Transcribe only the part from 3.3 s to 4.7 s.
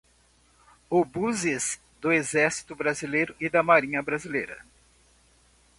e da marinha brasileira